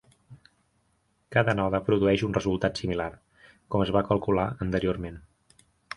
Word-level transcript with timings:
Cada 1.35 1.53
node 1.59 1.81
produeix 1.89 2.23
un 2.29 2.33
resultat 2.37 2.81
similar, 2.83 3.09
com 3.75 3.85
es 3.87 3.93
va 3.97 4.07
calcular 4.09 4.47
anteriorment. 4.69 5.21